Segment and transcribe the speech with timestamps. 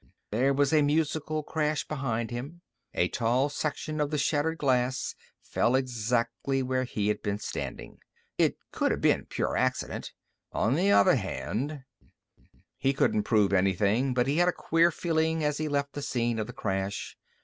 [0.31, 2.61] There was a musical crash behind him.
[2.95, 7.99] A tall section of the shattered glass fell exactly where he had been standing.
[8.35, 10.11] It could have been pure accident.
[10.53, 11.83] On the other hand
[12.79, 16.39] He couldn't prove anything, but he had a queer feeling as he left the scene
[16.39, 17.15] of the crash.